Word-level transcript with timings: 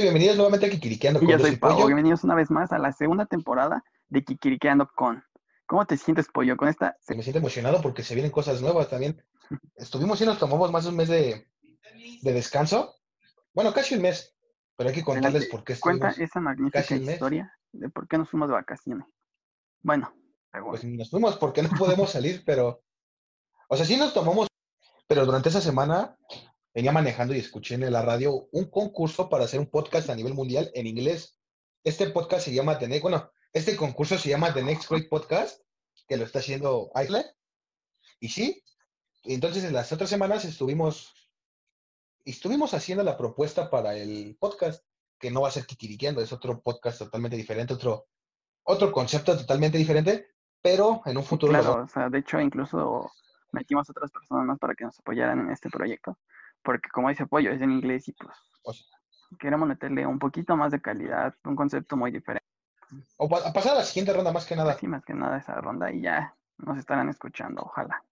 Bienvenidos 0.00 0.36
nuevamente 0.36 0.66
a 0.66 0.70
Kikiriqueando 0.70 1.20
Y 1.20 1.26
con 1.26 1.32
yo 1.32 1.38
soy 1.40 1.56
Pau. 1.56 1.84
Bienvenidos 1.86 2.22
una 2.22 2.36
vez 2.36 2.52
más 2.52 2.70
a 2.70 2.78
la 2.78 2.92
segunda 2.92 3.26
temporada 3.26 3.82
de 4.06 4.22
Kikiriqueando 4.22 4.88
con. 4.94 5.24
¿Cómo 5.66 5.84
te 5.86 5.96
sientes, 5.96 6.28
Pollo, 6.32 6.56
con 6.56 6.68
esta? 6.68 6.96
Me 7.08 7.22
siento 7.22 7.40
emocionado 7.40 7.82
porque 7.82 8.04
se 8.04 8.14
vienen 8.14 8.30
cosas 8.30 8.62
nuevas 8.62 8.88
también. 8.88 9.20
Estuvimos 9.74 10.20
y 10.20 10.24
nos 10.24 10.38
tomamos 10.38 10.70
más 10.70 10.84
de 10.84 10.90
un 10.90 10.96
mes 10.96 11.08
de, 11.08 11.48
de 12.22 12.32
descanso. 12.32 12.94
Bueno, 13.52 13.74
casi 13.74 13.96
un 13.96 14.02
mes. 14.02 14.36
Pero 14.76 14.90
hay 14.90 14.94
que 14.94 15.02
contarles 15.02 15.46
por 15.46 15.64
qué 15.64 15.76
Cuenta 15.80 16.10
esa 16.10 16.38
magnífica 16.38 16.94
historia 16.94 17.52
de 17.72 17.88
por 17.88 18.06
qué 18.06 18.18
nos 18.18 18.30
fuimos 18.30 18.48
de 18.48 18.54
vacaciones. 18.54 19.04
Bueno. 19.82 20.14
Pues 20.52 20.84
nos 20.84 21.10
fuimos 21.10 21.36
porque 21.38 21.62
no 21.62 21.70
podemos 21.70 22.10
salir, 22.10 22.44
pero. 22.46 22.82
O 23.68 23.76
sea, 23.76 23.84
sí 23.84 23.96
nos 23.96 24.14
tomamos. 24.14 24.46
Pero 25.08 25.26
durante 25.26 25.48
esa 25.48 25.60
semana 25.60 26.16
venía 26.78 26.92
manejando 26.92 27.34
y 27.34 27.40
escuché 27.40 27.74
en 27.74 27.92
la 27.92 28.02
radio 28.02 28.46
un 28.52 28.70
concurso 28.70 29.28
para 29.28 29.46
hacer 29.46 29.58
un 29.58 29.66
podcast 29.66 30.10
a 30.10 30.14
nivel 30.14 30.32
mundial 30.32 30.70
en 30.74 30.86
inglés. 30.86 31.36
Este 31.82 32.08
podcast 32.10 32.44
se 32.44 32.54
llama 32.54 32.78
The 32.78 32.86
Next, 32.86 33.02
bueno, 33.02 33.32
este 33.52 33.74
concurso 33.74 34.16
se 34.16 34.28
llama 34.28 34.54
The 34.54 34.62
Next 34.62 34.88
Great 34.88 35.08
Podcast, 35.08 35.60
que 36.06 36.16
lo 36.16 36.22
está 36.22 36.38
haciendo 36.38 36.92
Islet. 36.94 37.26
Y 38.20 38.28
sí, 38.28 38.62
entonces 39.24 39.64
en 39.64 39.72
las 39.72 39.90
otras 39.90 40.08
semanas 40.08 40.44
estuvimos, 40.44 41.12
estuvimos 42.24 42.72
haciendo 42.74 43.02
la 43.02 43.16
propuesta 43.16 43.70
para 43.70 43.96
el 43.96 44.36
podcast, 44.38 44.84
que 45.18 45.32
no 45.32 45.40
va 45.40 45.48
a 45.48 45.50
ser 45.50 45.66
Kikiriqueando, 45.66 46.20
es 46.20 46.32
otro 46.32 46.62
podcast 46.62 47.00
totalmente 47.00 47.36
diferente, 47.36 47.74
otro, 47.74 48.06
otro 48.62 48.92
concepto 48.92 49.36
totalmente 49.36 49.78
diferente, 49.78 50.28
pero 50.62 51.02
en 51.06 51.16
un 51.16 51.24
futuro 51.24 51.52
lo 51.52 51.58
Claro, 51.60 51.82
o 51.82 51.88
sea, 51.88 52.08
de 52.08 52.20
hecho, 52.20 52.38
incluso 52.38 53.10
metimos 53.50 53.90
otras 53.90 54.12
personas 54.12 54.46
más 54.46 54.60
para 54.60 54.76
que 54.76 54.84
nos 54.84 54.96
apoyaran 55.00 55.40
en 55.40 55.50
este 55.50 55.70
proyecto. 55.70 56.16
Porque, 56.62 56.88
como 56.90 57.08
dice 57.08 57.26
Pollo, 57.26 57.50
es 57.52 57.60
en 57.62 57.72
inglés 57.72 58.08
y 58.08 58.12
pues 58.12 58.36
O 58.62 58.72
sea- 58.72 58.86
queremos 59.38 59.68
meterle 59.68 60.06
un 60.06 60.18
poquito 60.18 60.56
más 60.56 60.72
de 60.72 60.80
calidad, 60.80 61.34
un 61.44 61.56
concepto 61.56 61.96
muy 61.96 62.10
diferente. 62.10 62.46
O 63.16 63.28
pa- 63.28 63.52
pasar 63.52 63.72
a 63.72 63.78
la 63.80 63.84
siguiente 63.84 64.12
ronda 64.12 64.32
más 64.32 64.46
que 64.46 64.56
nada. 64.56 64.72
Así 64.72 64.86
más 64.88 65.04
que 65.04 65.12
nada 65.14 65.38
esa 65.38 65.54
ronda 65.60 65.90
y 65.92 66.00
ya 66.02 66.34
nos 66.58 66.78
estarán 66.78 67.08
escuchando, 67.08 67.62
ojalá. 67.62 68.02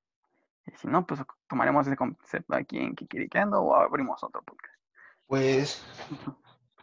Y 0.67 0.73
si 0.77 0.89
no, 0.89 1.07
pues 1.07 1.21
tomaremos 1.49 1.87
ese 1.87 1.97
concepto 1.97 2.55
aquí 2.55 2.79
en 2.79 2.95
Kikiriqueando 2.95 3.61
o 3.63 3.75
abrimos 3.75 4.23
otro 4.23 4.43
podcast. 4.43 4.75
Pues 5.27 5.85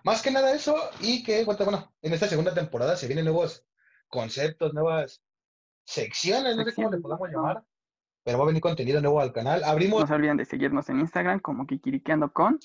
más 0.03 0.21
que 0.21 0.31
nada 0.31 0.53
eso 0.53 0.75
y 1.01 1.23
que 1.23 1.43
bueno, 1.45 1.93
en 2.01 2.13
esta 2.13 2.27
segunda 2.27 2.53
temporada 2.53 2.95
se 2.95 3.07
vienen 3.07 3.25
nuevos 3.25 3.65
conceptos, 4.09 4.73
nuevas 4.73 5.21
secciones, 5.85 6.55
no 6.55 6.63
sé 6.65 6.73
cómo 6.75 6.91
le 6.91 6.97
podamos 6.99 7.29
llamar, 7.29 7.63
pero 8.23 8.37
va 8.37 8.45
a 8.45 8.47
venir 8.47 8.61
contenido 8.61 9.01
nuevo 9.01 9.19
al 9.19 9.33
canal. 9.33 9.63
Abrimos 9.63 10.01
No 10.01 10.07
se 10.07 10.13
olviden 10.13 10.37
de 10.37 10.45
seguirnos 10.45 10.89
en 10.89 10.99
Instagram 10.99 11.39
como 11.39 11.67
Kikiriqueando 11.67 12.31
con 12.31 12.59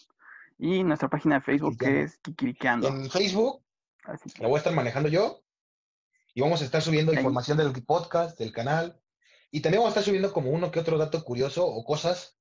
y 0.59 0.85
nuestra 0.85 1.09
página 1.09 1.37
de 1.37 1.41
Facebook 1.43 1.79
que 1.79 2.03
es 2.03 2.19
Kikiriqueando. 2.19 2.89
en 2.89 3.11
Facebook, 3.11 3.63
Así 4.05 4.31
que 4.31 4.43
la 4.43 4.49
voy 4.49 4.57
a 4.57 4.59
estar 4.59 4.73
manejando 4.75 5.09
yo 5.09 5.43
y 6.35 6.41
vamos 6.41 6.63
a 6.63 6.65
estar 6.65 6.81
subiendo 6.81 7.13
información 7.13 7.59
del 7.59 7.73
podcast, 7.85 8.39
del 8.39 8.53
canal 8.53 9.01
y 9.51 9.61
también 9.61 9.81
vamos 9.81 9.91
a 9.91 10.01
estar 10.01 10.05
subiendo 10.05 10.33
como 10.33 10.51
uno 10.51 10.71
que 10.71 10.81
otro 10.81 10.99
dato 10.99 11.25
curioso 11.25 11.67
o 11.67 11.85
cosas, 11.85 12.39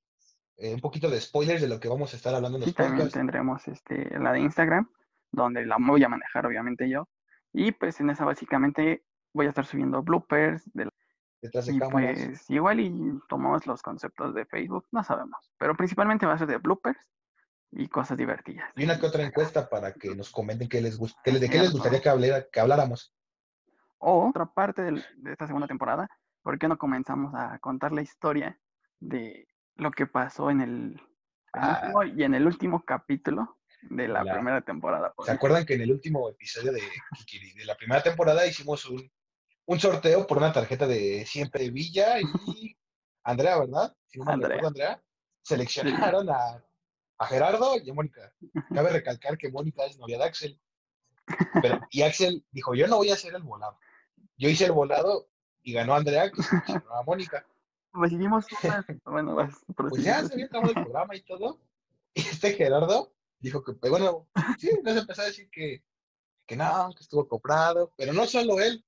eh, 0.57 0.73
un 0.73 0.81
poquito 0.81 1.09
de 1.09 1.19
spoilers 1.19 1.61
de 1.61 1.67
lo 1.67 1.79
que 1.79 1.87
vamos 1.87 2.13
a 2.13 2.17
estar 2.17 2.33
hablando 2.35 2.57
en 2.57 2.63
sí, 2.63 2.69
los 2.69 2.75
también 2.75 2.97
podcasts. 2.97 3.13
tendremos 3.13 3.67
este, 3.67 4.19
la 4.19 4.33
de 4.33 4.41
Instagram, 4.41 4.89
donde 5.31 5.65
la 5.65 5.77
voy 5.79 6.03
a 6.03 6.09
manejar 6.09 6.45
obviamente 6.45 6.89
yo. 6.89 7.07
Y 7.53 7.71
pues 7.71 7.99
en 7.99 8.09
esa 8.09 8.25
básicamente 8.25 9.03
voy 9.33 9.45
a 9.45 9.49
estar 9.49 9.65
subiendo 9.65 10.03
bloopers 10.03 10.63
de 10.73 10.85
la 10.85 10.91
Detrás 11.41 11.65
de 11.67 11.73
Y 11.75 11.79
cámaras. 11.79 12.17
pues 12.19 12.49
igual 12.49 12.79
y 12.79 13.19
tomamos 13.29 13.67
los 13.67 13.81
conceptos 13.81 14.33
de 14.33 14.45
Facebook, 14.45 14.87
no 14.91 15.03
sabemos. 15.03 15.51
Pero 15.57 15.75
principalmente 15.75 16.25
va 16.25 16.33
a 16.33 16.37
ser 16.37 16.47
de 16.47 16.57
bloopers 16.57 16.97
y 17.71 17.87
cosas 17.89 18.17
divertidas. 18.17 18.71
Y 18.75 18.85
una 18.85 18.99
que 18.99 19.05
otra 19.05 19.23
encuesta 19.23 19.69
para 19.69 19.93
que 19.93 20.15
nos 20.15 20.31
comenten 20.31 20.67
qué 20.69 20.81
les 20.81 20.97
gusta, 20.97 21.19
de 21.23 21.49
qué 21.49 21.59
les 21.59 21.71
gustaría 21.71 22.01
que, 22.01 22.09
hablara- 22.09 22.47
que 22.51 22.59
habláramos. 22.59 23.13
O 23.99 24.27
otra 24.29 24.45
parte 24.45 24.81
del- 24.81 25.03
de 25.17 25.31
esta 25.31 25.45
segunda 25.47 25.67
temporada, 25.67 26.07
¿por 26.41 26.57
qué 26.57 26.67
no 26.67 26.77
comenzamos 26.77 27.33
a 27.35 27.59
contar 27.59 27.91
la 27.91 28.01
historia 28.01 28.59
de 28.99 29.47
lo 29.75 29.91
que 29.91 30.07
pasó 30.07 30.49
en 30.49 30.61
el 30.61 31.01
Ah. 31.53 31.91
y 32.15 32.23
en 32.23 32.33
el 32.35 32.45
último 32.47 32.83
capítulo 32.83 33.57
de 33.81 34.07
la 34.07 34.23
La- 34.23 34.33
primera 34.33 34.61
temporada? 34.61 35.13
¿Se 35.23 35.31
acuerdan 35.31 35.65
que 35.65 35.75
en 35.75 35.81
el 35.81 35.91
último 35.91 36.29
episodio 36.29 36.71
de, 36.71 36.81
Kikiri- 37.15 37.55
de 37.55 37.65
la 37.65 37.75
primera 37.75 38.01
temporada 38.01 38.45
hicimos 38.47 38.85
un, 38.89 39.11
un 39.67 39.79
sorteo 39.79 40.25
por 40.25 40.37
una 40.37 40.51
tarjeta 40.53 40.87
de 40.87 41.25
siempre 41.25 41.65
de 41.65 41.71
Villa 41.71 42.19
y 42.19 42.23
Andrea, 43.23 43.59
¿verdad? 43.59 43.95
Si 44.07 44.17
no 44.17 44.29
Andrea. 44.29 44.47
recuerdo, 44.49 44.67
Andrea. 44.69 45.03
Seleccionaron 45.43 46.29
a, 46.29 46.63
a 47.17 47.25
Gerardo 47.27 47.75
y 47.77 47.89
a 47.89 47.93
Mónica. 47.93 48.33
Cabe 48.73 48.91
recalcar 48.91 49.37
que 49.37 49.51
Mónica 49.51 49.85
es 49.85 49.97
novia 49.97 50.17
de 50.17 50.23
Axel. 50.23 50.59
Pero, 51.61 51.81
y 51.91 52.01
Axel 52.03 52.45
dijo, 52.51 52.73
yo 52.73 52.87
no 52.87 52.97
voy 52.97 53.11
a 53.11 53.15
hacer 53.15 53.35
el 53.35 53.43
volado. 53.43 53.77
Yo 54.37 54.49
hice 54.49 54.65
el 54.65 54.71
volado 54.71 55.29
y 55.61 55.73
ganó 55.73 55.95
Andrea, 55.95 56.31
que 56.31 56.41
seleccionó 56.41 56.93
a 56.93 57.03
Mónica. 57.03 57.45
Recibimos 57.93 58.45
una... 58.63 58.85
bueno, 59.05 59.35
vas, 59.35 59.53
Pues 59.75 60.03
ya 60.03 60.23
se 60.23 60.33
había 60.33 60.45
acabado 60.45 60.71
el 60.71 60.83
programa 60.83 61.15
y 61.15 61.21
todo. 61.21 61.59
Y 62.13 62.21
este 62.21 62.53
Gerardo 62.53 63.13
dijo 63.39 63.63
que, 63.63 63.73
pues, 63.73 63.91
bueno, 63.91 64.29
sí, 64.59 64.69
nos 64.83 64.95
empezó 64.95 65.23
a 65.23 65.25
decir 65.25 65.49
que, 65.49 65.83
que 66.45 66.55
no, 66.55 66.93
que 66.95 67.03
estuvo 67.03 67.27
comprado. 67.27 67.91
Pero 67.97 68.13
no 68.13 68.25
solo 68.25 68.59
él, 68.61 68.85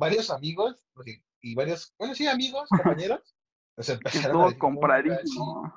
varios 0.00 0.30
amigos 0.30 0.84
pues, 0.94 1.22
y, 1.42 1.54
varios, 1.54 1.94
bueno, 1.98 2.14
sí, 2.14 2.26
amigos, 2.26 2.68
compañeros, 3.04 3.36
nos 3.76 3.86
que 3.86 3.92
empezaron 3.92 4.42
a 4.42 4.48
estuvo 4.48 4.58
compradísimo. 4.58 5.72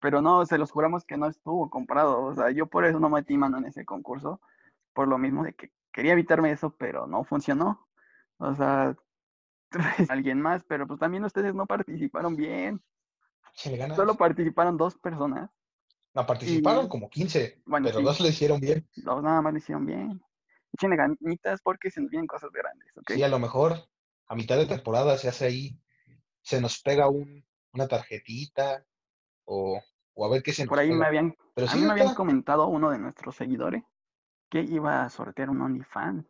Pero 0.00 0.22
no, 0.22 0.44
se 0.46 0.58
los 0.58 0.70
juramos 0.70 1.04
que 1.04 1.16
no 1.16 1.26
estuvo 1.26 1.68
comprado. 1.70 2.22
O 2.22 2.34
sea, 2.34 2.50
yo 2.50 2.66
por 2.66 2.84
eso 2.84 3.00
no 3.00 3.08
metí 3.08 3.36
mano 3.36 3.58
en 3.58 3.66
ese 3.66 3.84
concurso. 3.84 4.40
Por 4.92 5.08
lo 5.08 5.18
mismo 5.18 5.42
de 5.44 5.54
que 5.54 5.72
quería 5.92 6.12
evitarme 6.12 6.52
eso, 6.52 6.70
pero 6.76 7.06
no 7.06 7.24
funcionó. 7.24 7.88
O 8.38 8.54
sea, 8.54 8.96
alguien 10.08 10.40
más, 10.40 10.64
pero 10.64 10.86
pues 10.86 11.00
también 11.00 11.24
ustedes 11.24 11.54
no 11.54 11.66
participaron 11.66 12.36
bien. 12.36 12.80
Se 13.54 13.70
le. 13.70 13.96
Solo 13.96 14.14
participaron 14.14 14.76
dos 14.76 14.96
personas. 14.96 15.50
No, 16.14 16.24
participaron 16.26 16.86
y- 16.86 16.88
como 16.88 17.10
15, 17.10 17.62
Bueno, 17.66 17.86
pero 17.86 17.98
sí. 17.98 18.04
dos 18.04 18.20
le 18.20 18.28
hicieron 18.28 18.60
bien. 18.60 18.88
Dos 18.96 19.22
nada 19.22 19.42
más 19.42 19.52
lo 19.52 19.58
hicieron 19.58 19.84
bien. 19.84 20.22
Échenle 20.72 20.96
ganitas 20.96 21.60
porque 21.62 21.90
se 21.90 22.00
nos 22.00 22.10
vienen 22.10 22.26
cosas 22.26 22.50
grandes, 22.52 22.96
¿ok? 22.96 23.10
Sí, 23.12 23.22
a 23.22 23.28
lo 23.28 23.38
mejor 23.38 23.88
a 24.26 24.34
mitad 24.34 24.56
de 24.56 24.66
temporada 24.66 25.16
se 25.16 25.28
hace 25.28 25.46
ahí, 25.46 25.80
se 26.42 26.60
nos 26.60 26.80
pega 26.82 27.08
un, 27.08 27.44
una 27.72 27.88
tarjetita 27.88 28.84
o, 29.44 29.80
o 30.14 30.24
a 30.24 30.28
ver 30.28 30.42
qué 30.42 30.52
se 30.52 30.64
nos 30.64 30.70
Por 30.70 30.78
ahí 30.78 30.92
me 30.92 31.06
habían, 31.06 31.34
Pero 31.54 31.66
a 31.66 31.72
sí, 31.72 31.78
mí 31.78 31.84
me 31.86 31.92
habían 31.92 32.14
comentado 32.14 32.66
uno 32.68 32.90
de 32.90 32.98
nuestros 32.98 33.36
seguidores 33.36 33.82
que 34.50 34.60
iba 34.60 35.04
a 35.04 35.10
sortear 35.10 35.50
un 35.50 35.60
OnlyFans. 35.62 36.26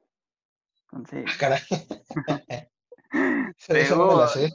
Entonces, 0.84 1.24
Ah, 1.26 1.36
caray. 1.38 1.60
No 3.90 4.06
me 4.06 4.14
la 4.16 4.28
sé. 4.28 4.50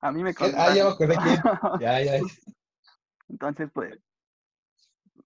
a 0.00 0.12
mí 0.12 0.22
me 0.22 0.34
¿Quién? 0.34 0.54
Ah, 0.56 0.74
ya 0.74 0.84
me 0.84 0.90
acordé 0.90 1.16
contaron. 1.16 1.80
Ya, 1.80 2.00
ya. 2.00 2.20
Entonces, 3.28 3.70
pues, 3.72 3.98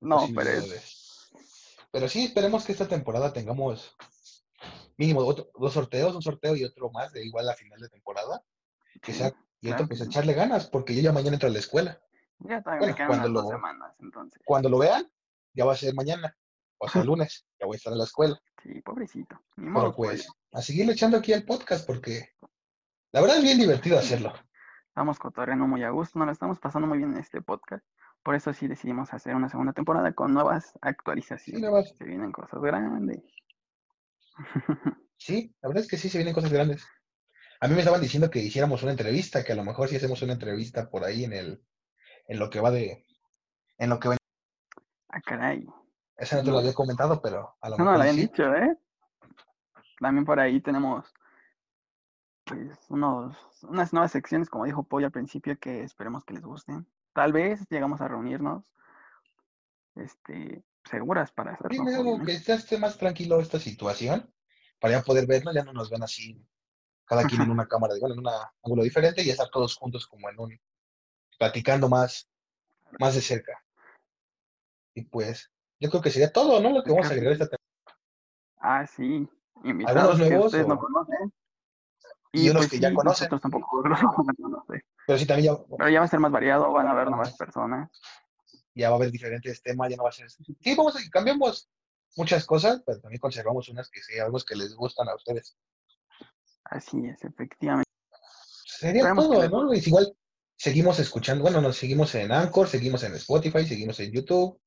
no, 0.00 0.28
pero 0.34 0.50
es. 0.50 0.99
Pero 1.92 2.08
sí, 2.08 2.24
esperemos 2.26 2.64
que 2.64 2.72
esta 2.72 2.86
temporada 2.88 3.32
tengamos 3.32 3.96
mínimo 4.96 5.20
otro- 5.20 5.50
dos 5.54 5.72
sorteos, 5.72 6.14
un 6.14 6.22
sorteo 6.22 6.54
y 6.56 6.64
otro 6.64 6.90
más 6.90 7.12
de 7.12 7.24
igual 7.24 7.48
a 7.48 7.54
final 7.54 7.80
de 7.80 7.88
temporada. 7.88 8.42
Que 9.02 9.12
sí, 9.12 9.18
sea, 9.18 9.28
y 9.60 9.68
claro 9.68 9.76
otro 9.76 9.88
que 9.88 9.96
pues 9.96 10.00
echarle 10.08 10.34
ganas, 10.34 10.66
porque 10.68 10.94
yo 10.94 11.00
ya 11.02 11.12
mañana 11.12 11.34
entro 11.34 11.48
a 11.48 11.52
la 11.52 11.58
escuela. 11.58 12.00
ya 12.40 12.62
todavía 12.62 12.80
bueno, 12.80 12.92
me 12.92 12.94
quedan 12.96 13.08
cuando 13.08 13.28
unas 13.28 13.34
dos 13.34 13.44
lo- 13.44 13.56
semanas, 13.56 13.96
entonces, 14.00 14.42
Cuando 14.44 14.68
lo 14.68 14.78
vean, 14.78 15.10
ya 15.54 15.64
va 15.64 15.72
a 15.72 15.76
ser 15.76 15.94
mañana, 15.94 16.36
o 16.78 16.88
sea, 16.88 17.00
el 17.02 17.06
lunes, 17.08 17.46
ya 17.58 17.66
voy 17.66 17.74
a 17.74 17.78
estar 17.78 17.92
en 17.92 17.98
la 17.98 18.04
escuela. 18.04 18.40
sí, 18.62 18.80
pobrecito. 18.82 19.36
Ni 19.56 19.64
Pero 19.66 19.72
modo, 19.72 19.96
pues, 19.96 20.26
pollo. 20.26 20.34
a 20.52 20.62
seguirle 20.62 20.92
echando 20.92 21.16
aquí 21.16 21.32
al 21.32 21.44
podcast, 21.44 21.86
porque 21.86 22.30
la 23.12 23.20
verdad 23.20 23.38
es 23.38 23.42
bien 23.42 23.58
divertido 23.58 23.98
hacerlo. 23.98 24.32
Estamos 24.88 25.18
cotorreando 25.18 25.66
muy 25.66 25.82
a 25.84 25.90
gusto, 25.90 26.18
nos 26.18 26.26
lo 26.26 26.32
estamos 26.32 26.58
pasando 26.58 26.86
muy 26.88 26.98
bien 26.98 27.12
en 27.12 27.18
este 27.20 27.40
podcast. 27.42 27.84
Por 28.22 28.34
eso 28.34 28.52
sí 28.52 28.68
decidimos 28.68 29.12
hacer 29.14 29.34
una 29.34 29.48
segunda 29.48 29.72
temporada 29.72 30.12
con 30.12 30.32
nuevas 30.34 30.72
Sí, 30.72 30.78
actualizaciones. 30.82 31.60
nada 31.60 31.78
más. 31.78 31.94
Se 31.98 32.04
vienen 32.04 32.32
cosas 32.32 32.60
grandes. 32.62 33.22
Sí, 35.16 35.54
la 35.60 35.68
verdad 35.68 35.82
es 35.84 35.90
que 35.90 35.98
sí 35.98 36.08
se 36.08 36.18
vienen 36.18 36.34
cosas 36.34 36.52
grandes. 36.52 36.86
A 37.60 37.68
mí 37.68 37.74
me 37.74 37.80
estaban 37.80 38.00
diciendo 38.00 38.30
que 38.30 38.38
hiciéramos 38.38 38.82
una 38.82 38.92
entrevista, 38.92 39.44
que 39.44 39.52
a 39.52 39.56
lo 39.56 39.64
mejor 39.64 39.88
sí 39.88 39.96
hacemos 39.96 40.22
una 40.22 40.32
entrevista 40.32 40.88
por 40.88 41.04
ahí 41.04 41.24
en 41.24 41.34
el, 41.34 41.62
en 42.26 42.38
lo 42.38 42.48
que 42.48 42.60
va 42.60 42.70
de, 42.70 43.04
en 43.78 43.90
lo 43.90 44.00
que 44.00 44.08
va. 44.08 44.16
ah, 45.10 45.20
caray. 45.20 45.66
Esa 46.16 46.36
no 46.36 46.44
te 46.44 46.50
lo 46.50 46.58
había 46.58 46.72
comentado, 46.72 47.20
pero 47.20 47.56
a 47.60 47.68
lo 47.68 47.76
No 47.76 47.84
mejor 47.84 47.98
lo 47.98 48.00
habían 48.00 48.16
sí. 48.16 48.22
dicho, 48.22 48.54
¿eh? 48.54 48.78
También 50.00 50.24
por 50.24 50.40
ahí 50.40 50.60
tenemos 50.62 51.12
pues 52.44 52.78
unos, 52.88 53.36
unas 53.62 53.92
nuevas 53.92 54.12
secciones, 54.12 54.48
como 54.48 54.64
dijo 54.64 54.82
Pollo 54.82 55.06
al 55.06 55.12
principio, 55.12 55.58
que 55.58 55.82
esperemos 55.82 56.24
que 56.24 56.34
les 56.34 56.42
gusten. 56.42 56.86
Tal 57.12 57.32
vez 57.32 57.66
llegamos 57.68 58.00
a 58.00 58.08
reunirnos 58.08 58.72
este, 59.96 60.62
seguras 60.84 61.32
para 61.32 61.52
hacerlo. 61.52 61.84
Sí, 61.84 61.94
algo 61.94 62.24
que 62.24 62.38
ya 62.38 62.54
esté 62.54 62.78
más 62.78 62.96
tranquilo 62.96 63.40
esta 63.40 63.58
situación, 63.58 64.32
para 64.78 64.94
ya 64.94 65.02
poder 65.02 65.26
vernos, 65.26 65.54
ya 65.54 65.64
no 65.64 65.72
nos 65.72 65.90
ven 65.90 66.02
así, 66.02 66.40
cada 67.04 67.24
quien 67.24 67.42
en 67.42 67.50
una 67.50 67.66
cámara, 67.66 67.94
bueno, 68.00 68.14
en 68.14 68.20
un 68.20 68.28
ángulo 68.64 68.82
diferente 68.82 69.22
y 69.22 69.30
estar 69.30 69.48
todos 69.50 69.76
juntos 69.76 70.06
como 70.06 70.30
en 70.30 70.38
un, 70.38 70.60
platicando 71.38 71.88
más, 71.88 72.28
más 72.98 73.14
de 73.14 73.20
cerca. 73.20 73.62
Y 74.94 75.02
pues, 75.02 75.50
yo 75.78 75.90
creo 75.90 76.02
que 76.02 76.10
sería 76.10 76.32
todo, 76.32 76.60
¿no? 76.60 76.70
Lo 76.70 76.82
que 76.82 76.90
vamos 76.90 77.06
a 77.06 77.10
agregar 77.10 77.32
esta 77.32 77.48
temporada. 77.48 77.60
Ah, 78.58 78.86
sí. 78.86 79.28
Invitados 79.64 79.98
Algunos 79.98 80.18
nuevos 80.18 80.38
que 80.38 80.46
ustedes 80.46 80.66
o- 80.66 80.68
no 80.68 80.78
conocen. 80.78 81.32
Y 82.32 82.48
unos 82.50 82.62
pues 82.62 82.70
que 82.70 82.80
ya 82.80 82.90
sí, 82.90 82.94
conocen. 82.94 83.28
Tampoco 83.28 83.82
conocer. 84.38 84.84
Pero 85.06 85.18
sí, 85.18 85.26
también 85.26 85.54
ya, 85.54 85.62
Pero 85.78 85.90
ya 85.90 85.98
va 86.00 86.04
a 86.04 86.08
ser 86.08 86.20
más 86.20 86.32
variado, 86.32 86.72
van 86.72 86.86
a 86.86 86.92
haber 86.92 87.08
nuevas 87.08 87.36
personas. 87.36 87.90
ya 88.74 88.88
va 88.88 88.96
a 88.96 88.98
haber 88.98 89.10
diferentes 89.10 89.62
temas, 89.62 89.90
ya 89.90 89.96
no 89.96 90.04
va 90.04 90.10
a 90.10 90.12
ser... 90.12 90.30
Sí, 90.30 90.74
vamos 90.76 90.96
a 90.96 91.00
cambiamos 91.10 91.68
muchas 92.16 92.44
cosas, 92.44 92.82
pero 92.86 93.00
también 93.00 93.20
conservamos 93.20 93.68
unas 93.68 93.90
que 93.90 94.02
sí, 94.02 94.16
sabemos 94.16 94.44
que 94.44 94.56
les 94.56 94.74
gustan 94.74 95.08
a 95.08 95.14
ustedes. 95.14 95.56
Así 96.64 96.98
es, 97.06 97.24
efectivamente. 97.24 97.90
Sería 98.64 99.12
todo, 99.14 99.40
les 99.42 99.50
¿no? 99.50 99.72
Es 99.72 99.86
igual, 99.86 100.16
seguimos 100.56 100.98
escuchando, 100.98 101.42
bueno, 101.42 101.60
nos 101.60 101.76
seguimos 101.76 102.14
en 102.14 102.32
Anchor, 102.32 102.68
seguimos 102.68 103.02
en 103.02 103.14
Spotify, 103.14 103.66
seguimos 103.66 103.98
en 104.00 104.12
YouTube, 104.12 104.60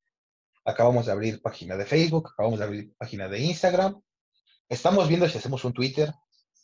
acabamos 0.64 1.06
de 1.06 1.12
abrir 1.12 1.42
página 1.42 1.76
de 1.76 1.86
Facebook, 1.86 2.30
acabamos 2.32 2.58
de 2.58 2.64
abrir 2.64 2.94
página 2.96 3.28
de 3.28 3.40
Instagram, 3.40 4.00
estamos 4.68 5.08
viendo 5.08 5.28
si 5.28 5.38
hacemos 5.38 5.64
un 5.64 5.72
Twitter, 5.72 6.12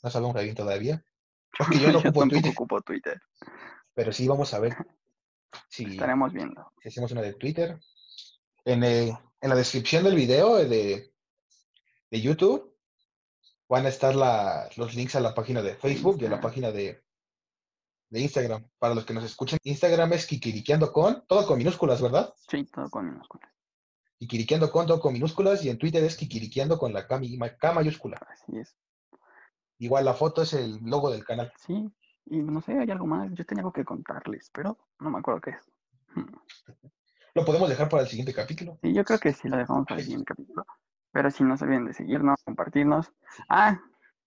no 0.02 0.10
sabemos 0.10 0.34
bien 0.42 0.54
todavía, 0.54 1.04
porque 1.58 1.78
yo 1.78 1.92
no 1.92 1.98
ocupo 1.98 2.26
Twitter, 2.28 2.52
ocupo 2.52 2.80
Twitter. 2.82 3.20
pero 3.94 4.12
sí 4.12 4.26
vamos 4.28 4.52
a 4.54 4.60
ver 4.60 4.76
si, 5.68 5.84
Estaremos 5.84 6.32
viendo. 6.32 6.72
si 6.82 6.88
hacemos 6.88 7.10
una 7.12 7.22
de 7.22 7.34
Twitter. 7.34 7.78
En, 8.64 8.84
el- 8.84 9.12
en 9.40 9.48
la 9.48 9.56
descripción 9.56 10.04
del 10.04 10.14
video 10.14 10.56
de, 10.56 11.12
de 12.10 12.20
YouTube 12.20 12.76
van 13.68 13.86
a 13.86 13.88
estar 13.88 14.14
la- 14.14 14.68
los 14.76 14.94
links 14.94 15.14
a 15.16 15.20
la 15.20 15.34
página 15.34 15.62
de 15.62 15.74
Facebook 15.76 16.18
y 16.20 16.26
a 16.26 16.30
la 16.30 16.40
página 16.40 16.70
de, 16.70 17.02
de 18.10 18.20
Instagram. 18.20 18.68
Para 18.78 18.94
los 18.94 19.04
que 19.06 19.14
nos 19.14 19.24
escuchen, 19.24 19.58
Instagram 19.64 20.12
es 20.12 20.26
Kikiriqueando 20.26 20.92
con, 20.92 21.24
todo 21.26 21.46
con 21.46 21.58
minúsculas, 21.58 22.00
¿verdad? 22.02 22.32
Sí, 22.48 22.64
todo 22.64 22.88
con 22.90 23.06
minúsculas. 23.06 23.50
Kikiriqueando 24.18 24.70
con, 24.70 24.86
todo 24.86 25.00
con 25.00 25.12
minúsculas. 25.14 25.64
Y 25.64 25.70
en 25.70 25.78
Twitter 25.78 26.04
es 26.04 26.16
Kikiriqueando 26.16 26.78
con 26.78 26.92
la 26.92 27.06
K, 27.06 27.20
K 27.58 27.72
mayúscula. 27.72 28.18
Así 28.30 28.58
es. 28.58 28.76
Igual 29.80 30.04
la 30.04 30.12
foto 30.12 30.42
es 30.42 30.52
el 30.52 30.78
logo 30.84 31.10
del 31.10 31.24
canal. 31.24 31.50
Sí. 31.56 31.90
Y 32.26 32.38
no 32.42 32.60
sé, 32.60 32.78
hay 32.78 32.90
algo 32.90 33.06
más. 33.06 33.30
Yo 33.32 33.46
tenía 33.46 33.62
algo 33.62 33.72
que 33.72 33.84
contarles, 33.84 34.50
pero 34.52 34.76
no 35.00 35.10
me 35.10 35.18
acuerdo 35.18 35.40
qué 35.40 35.50
es. 35.50 35.70
Lo 37.34 37.44
podemos 37.46 37.68
dejar 37.68 37.88
para 37.88 38.02
el 38.02 38.08
siguiente 38.08 38.34
capítulo. 38.34 38.78
Sí, 38.82 38.92
yo 38.92 39.04
creo 39.04 39.18
que 39.18 39.32
sí 39.32 39.48
lo 39.48 39.56
dejamos 39.56 39.86
para 39.86 40.00
el 40.00 40.04
siguiente 40.04 40.26
capítulo. 40.26 40.66
Pero 41.12 41.30
si 41.30 41.44
no 41.44 41.56
se 41.56 41.64
olviden 41.64 41.86
de 41.86 41.94
seguirnos, 41.94 42.42
compartirnos. 42.44 43.12
Ah, 43.48 43.80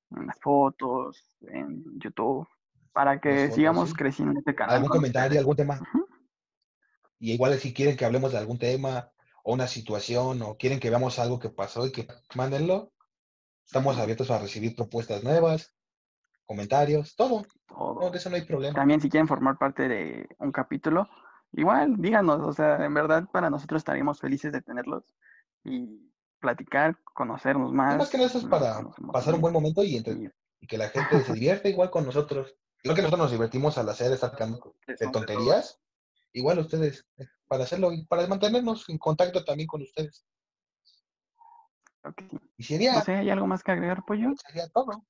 en 0.10 0.26
las 0.26 0.40
fotos, 0.40 1.22
en 1.42 1.84
YouTube, 2.00 2.48
para 2.94 3.20
que 3.20 3.42
fotos, 3.42 3.56
sigamos 3.56 3.90
sí. 3.90 3.96
creciendo 3.96 4.32
en 4.32 4.38
este 4.38 4.56
canal. 4.56 4.76
¿Algún 4.76 4.90
comentario, 4.90 5.38
algún 5.38 5.58
tema? 5.58 5.82
Y 7.20 7.34
igual 7.34 7.60
si 7.60 7.74
quieren 7.74 7.98
que 7.98 8.06
hablemos 8.06 8.32
de 8.32 8.38
algún 8.38 8.58
tema 8.58 9.12
o 9.44 9.54
una 9.54 9.68
situación 9.68 10.42
o 10.42 10.56
quieren 10.58 10.80
que 10.80 10.90
veamos 10.90 11.20
algo 11.20 11.40
que 11.40 11.50
pasó 11.50 11.86
y 11.86 11.92
que 11.92 12.08
mándenlo. 12.36 12.94
Estamos 13.66 13.98
abiertos 13.98 14.30
a 14.32 14.40
recibir 14.40 14.76
propuestas 14.76 15.24
nuevas, 15.24 15.76
comentarios, 16.46 17.16
todo. 17.16 17.44
Todo. 17.68 18.00
No, 18.02 18.10
de 18.12 18.18
eso 18.18 18.30
no 18.30 18.36
hay 18.36 18.44
problema. 18.44 18.74
También 18.76 19.02
si 19.02 19.10
quieren 19.10 19.28
formar 19.28 19.58
parte 19.58 19.88
de 19.88 20.30
un 20.40 20.52
capítulo, 20.52 21.08
igual 21.54 21.96
díganos, 21.98 22.42
o 22.42 22.54
sea, 22.54 22.84
en 22.86 22.94
verdad 22.94 23.26
para 23.32 23.50
nosotros 23.50 23.80
estaríamos 23.80 24.20
felices 24.20 24.52
de 24.52 24.62
tenerlos 24.62 25.16
y 25.64 26.12
platicar, 26.40 26.98
conocernos 27.04 27.72
Y 27.72 27.76
más. 27.76 27.98
más 27.98 28.10
que 28.10 28.18
nada 28.18 28.30
eso 28.30 28.40
es 28.40 28.46
para 28.46 28.88
pasar 29.12 29.34
un 29.34 29.42
buen 29.42 29.54
momento 29.54 29.84
y, 29.84 29.96
entre- 29.98 30.14
y 30.14 30.30
y 30.60 30.68
que 30.68 30.78
la 30.78 30.88
gente 30.90 31.22
se 31.24 31.34
divierta 31.34 31.68
igual 31.68 31.90
con 31.90 32.06
nosotros. 32.06 32.56
Igual 32.84 32.96
que 32.96 33.02
nosotros 33.02 33.26
nos 33.26 33.32
divertimos 33.32 33.78
al 33.78 33.90
hacer 33.90 34.12
estar 34.14 34.32
hablando 34.34 34.76
de 34.88 34.96
tonterías, 35.12 35.80
igual 36.32 36.60
ustedes, 36.60 37.06
eh, 37.18 37.26
para 37.48 37.64
hacerlo 37.66 37.92
y 37.92 38.06
para 38.06 38.26
mantenernos 38.28 38.88
en 38.88 38.98
contacto 38.98 39.44
también 39.44 39.68
con 39.68 39.82
ustedes. 39.82 40.26
Que 42.12 42.28
sí. 42.28 42.38
Y 42.58 42.64
sería, 42.64 42.94
No 42.96 43.02
sé, 43.02 43.16
¿hay 43.16 43.30
algo 43.30 43.48
más 43.48 43.64
que 43.64 43.72
agregar, 43.72 44.04
Pollo? 44.06 44.30
sería 44.46 44.68
todo. 44.70 45.04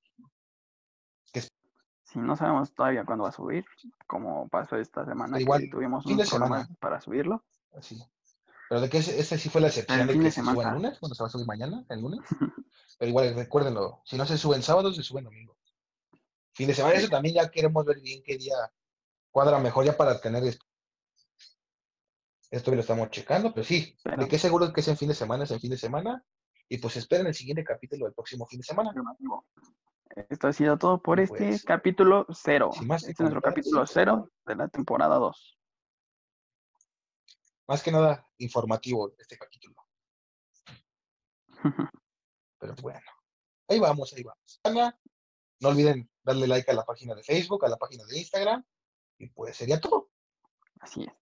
Si 2.06 2.20
no 2.20 2.36
sabemos 2.36 2.72
todavía 2.76 3.06
cuándo 3.06 3.24
va 3.24 3.30
a 3.30 3.34
subir, 3.34 3.66
como 4.06 4.48
pasó 4.48 4.76
esta 4.78 5.04
semana 5.04 5.40
Igual, 5.42 5.62
que 5.62 5.70
tuvimos 5.70 6.04
fin 6.04 6.12
un 6.12 6.18
de 6.20 6.26
problema 6.26 6.58
semana. 6.62 6.76
para 6.80 7.02
subirlo. 7.02 7.44
Así. 7.76 8.00
Pero 8.70 8.82
de 8.82 8.90
que 8.90 9.00
ese, 9.00 9.20
ese 9.20 9.38
sí 9.40 9.50
fue 9.50 9.62
la 9.62 9.68
excepción 9.68 10.02
El 10.02 10.08
de 10.08 10.14
que 10.14 10.20
de 10.20 10.32
se 10.32 10.42
suba 10.44 10.64
el 10.70 10.74
lunes, 10.76 11.00
cuando 11.00 11.16
se 11.16 11.24
va 11.24 11.28
a 11.28 11.32
subir 11.32 11.48
mañana, 11.48 11.84
el 11.90 12.02
lunes. 12.02 12.20
Pero 13.00 13.10
igual 13.10 13.34
recuérdenlo, 13.34 14.02
si 14.06 14.16
no 14.16 14.28
se 14.28 14.38
sube 14.38 14.56
el 14.58 14.62
sábado, 14.62 14.94
se 14.94 15.02
sube 15.02 15.20
el 15.22 15.26
domingo. 15.26 15.58
Fin 16.54 16.68
de 16.68 16.76
semana, 16.76 16.94
eso 16.94 17.10
también 17.10 17.34
ya 17.36 17.50
queremos 17.50 17.84
ver 17.84 18.00
bien 18.00 18.22
qué 18.24 18.38
día 18.38 18.54
cuadra 19.32 19.58
mejor 19.58 19.84
ya 19.86 19.98
para 19.98 20.22
tener 20.22 20.44
esto. 20.44 20.66
Esto 22.52 22.70
lo 22.76 22.82
estamos 22.82 23.10
checando, 23.10 23.52
pero 23.56 23.64
sí, 23.66 23.98
Pero- 24.04 24.18
de 24.24 24.28
que 24.28 24.38
seguro 24.38 24.72
que 24.72 24.82
es 24.82 24.88
en 24.88 24.98
fin 24.98 25.10
de 25.10 25.16
semana, 25.16 25.46
es 25.46 25.52
en 25.52 25.60
fin 25.60 25.72
de 25.72 25.78
semana. 25.78 26.24
Y 26.70 26.78
pues 26.78 26.96
esperen 26.98 27.28
el 27.28 27.34
siguiente 27.34 27.64
capítulo 27.64 28.06
del 28.06 28.14
próximo 28.14 28.46
fin 28.48 28.60
de 28.60 28.66
semana. 28.66 28.94
Esto 30.30 30.48
ha 30.48 30.54
sido 30.54 30.78
todo 30.78 31.02
por 31.02 31.20
este 31.20 31.38
pues, 31.38 31.64
capítulo 31.64 32.26
cero. 32.32 32.72
sin 32.74 32.88
más 32.88 33.02
Este 33.02 33.12
es 33.12 33.20
nuestro 33.20 33.42
capítulo 33.42 33.86
cero 33.88 34.32
de 34.46 34.56
la 34.56 34.68
temporada 34.68 35.16
2. 35.18 35.60
Más 37.68 37.82
que 37.82 37.92
nada 37.92 38.28
informativo 38.38 39.14
este 39.18 39.38
capítulo. 39.38 39.76
Pero 42.60 42.76
bueno, 42.82 43.02
ahí 43.68 43.80
vamos, 43.80 44.14
ahí 44.14 44.24
vamos. 44.24 44.94
No 45.60 45.70
olviden 45.70 46.10
darle 46.24 46.48
like 46.48 46.70
a 46.70 46.74
la 46.74 46.84
página 46.84 47.16
de 47.16 47.24
Facebook, 47.24 47.66
a 47.66 47.70
la 47.70 47.78
página 47.78 48.04
de 48.06 48.18
Instagram. 48.18 48.64
Y 49.18 49.30
pues 49.30 49.56
sería 49.56 49.80
todo. 49.80 50.12
Así 50.80 51.04
es. 51.04 51.14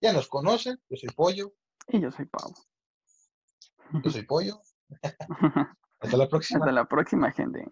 Ya 0.00 0.12
nos 0.12 0.28
conocen, 0.28 0.82
yo 0.88 0.96
soy 0.96 1.08
Pollo, 1.10 1.54
Y 1.88 2.00
yo 2.00 2.10
soy 2.10 2.26
Pau. 2.26 2.52
Yo 4.02 4.10
soy 4.10 4.22
Pollo. 4.22 4.60
Hasta 6.00 6.16
la 6.16 6.28
próxima. 6.28 6.58
Hasta 6.60 6.72
la 6.72 6.84
próxima, 6.86 7.30
gente. 7.30 7.70